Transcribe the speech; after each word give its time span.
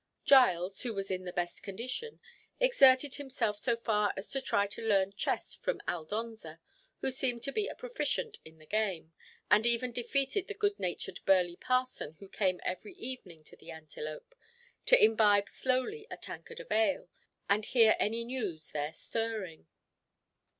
Giles, 0.25 0.81
who 0.81 0.95
was 0.95 1.11
in 1.11 1.25
the 1.25 1.31
best 1.31 1.61
condition, 1.61 2.19
exerted 2.59 3.13
himself 3.13 3.59
so 3.59 3.75
far 3.75 4.15
as 4.17 4.31
to 4.31 4.41
try 4.41 4.65
to 4.65 4.81
learn 4.81 5.11
chess 5.11 5.53
from 5.53 5.79
Aldonza, 5.87 6.59
who 7.01 7.11
seemed 7.11 7.43
to 7.43 7.51
be 7.51 7.67
a 7.67 7.75
proficient 7.75 8.39
in 8.43 8.57
the 8.57 8.65
game, 8.65 9.13
and 9.51 9.67
even 9.67 9.91
defeated 9.91 10.47
the 10.47 10.55
good 10.55 10.79
natured 10.79 11.19
burly 11.27 11.55
parson 11.55 12.13
who 12.19 12.27
came 12.29 12.59
every 12.63 12.95
evening 12.95 13.43
to 13.43 13.55
the 13.55 13.69
Antelope, 13.69 14.33
to 14.87 14.99
imbibe 14.99 15.47
slowly 15.47 16.07
a 16.09 16.17
tankard 16.17 16.59
of 16.59 16.71
ale, 16.71 17.07
and 17.47 17.65
hear 17.65 17.95
any 17.99 18.23
news 18.25 18.71
there 18.71 18.93
stirring. 18.93 19.67